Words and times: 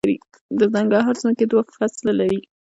د 0.57 0.59
ننګرهار 0.75 1.15
ځمکې 1.21 1.45
دوه 1.51 1.63
فصله 1.77 2.13
دي 2.31 2.39